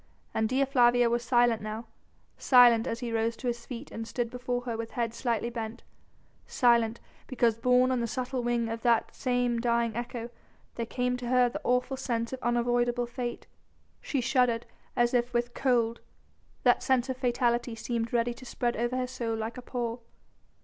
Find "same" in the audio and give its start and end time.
9.15-9.59